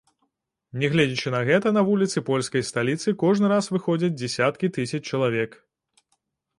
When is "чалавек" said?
5.11-5.51